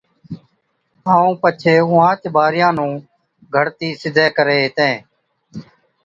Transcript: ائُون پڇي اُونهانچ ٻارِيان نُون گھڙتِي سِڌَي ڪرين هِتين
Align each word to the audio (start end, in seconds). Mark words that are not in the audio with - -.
ائُون 1.09 1.31
پڇي 1.41 1.75
اُونهانچ 1.87 2.21
ٻارِيان 2.35 2.73
نُون 2.77 2.91
گھڙتِي 3.53 3.89
سِڌَي 4.01 4.25
ڪرين 4.37 4.61
هِتين 4.65 4.95